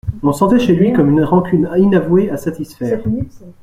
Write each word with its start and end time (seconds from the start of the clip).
On 0.23 0.33
sentait 0.33 0.57
chez 0.57 0.75
lui 0.75 0.93
comme 0.93 1.11
une 1.11 1.23
rancune 1.23 1.69
inavouée 1.77 2.31
à 2.31 2.37
satisfaire. 2.37 3.03